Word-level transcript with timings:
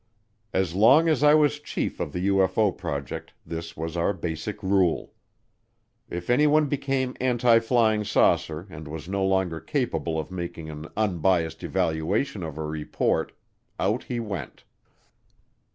As 0.51 0.73
long 0.73 1.07
as 1.07 1.21
I 1.21 1.35
was 1.35 1.59
chief 1.59 1.99
of 1.99 2.11
the 2.11 2.27
UFO 2.29 2.75
project, 2.75 3.33
this 3.45 3.77
was 3.77 3.95
our 3.95 4.13
basic 4.13 4.63
rule. 4.63 5.13
If 6.09 6.27
anyone 6.31 6.65
became 6.65 7.15
anti 7.21 7.59
flying 7.59 8.03
saucer 8.03 8.65
and 8.71 8.87
was 8.87 9.07
no 9.07 9.23
longer 9.23 9.59
capable 9.59 10.17
of 10.17 10.31
making 10.31 10.71
an 10.71 10.87
unbiased 10.97 11.63
evaluation 11.63 12.41
of 12.41 12.57
a 12.57 12.65
report, 12.65 13.33
out 13.79 14.05
he 14.05 14.19
went. 14.19 14.63